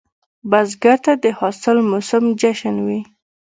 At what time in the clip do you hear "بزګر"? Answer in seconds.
0.49-0.97